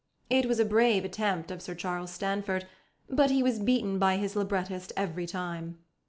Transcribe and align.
It 0.31 0.47
was 0.47 0.59
a 0.59 0.65
brave 0.65 1.05
attempt 1.05 1.51
of 1.51 1.61
Sir 1.61 1.75
Charles 1.75 2.09
Stanford, 2.09 2.65
but 3.07 3.29
he 3.29 3.43
was 3.43 3.59
beaten 3.59 3.99
by 3.99 4.17
his 4.17 4.35
librettist 4.35 4.91
every 4.97 5.27
time. 5.27 5.77